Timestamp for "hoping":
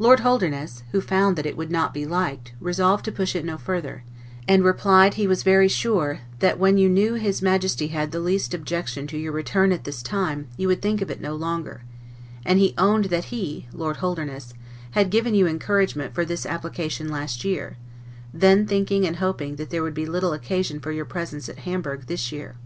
19.18-19.54